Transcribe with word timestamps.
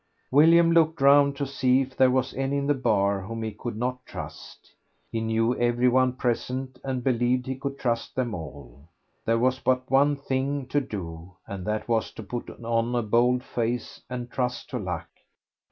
William 0.31 0.71
looked 0.71 0.99
round 0.99 1.35
to 1.37 1.45
see 1.45 1.81
if 1.81 1.95
there 1.95 2.09
was 2.09 2.33
any 2.33 2.57
in 2.57 2.65
the 2.65 2.73
bar 2.73 3.21
whom 3.21 3.43
he 3.43 3.51
could 3.51 3.77
not 3.77 4.03
trust. 4.03 4.73
He 5.11 5.21
knew 5.21 5.55
everyone 5.55 6.13
present, 6.13 6.79
and 6.83 7.03
believed 7.03 7.45
he 7.45 7.53
could 7.53 7.77
trust 7.77 8.15
them 8.15 8.33
all. 8.33 8.89
There 9.25 9.37
was 9.37 9.59
but 9.59 9.91
one 9.91 10.15
thing 10.15 10.65
to 10.69 10.81
do, 10.81 11.33
and 11.45 11.67
that 11.67 11.87
was 11.87 12.09
to 12.13 12.23
put 12.23 12.49
on 12.49 12.95
a 12.95 13.03
bold 13.03 13.43
face 13.43 14.01
and 14.09 14.31
trust 14.31 14.71
to 14.71 14.79
luck. 14.79 15.07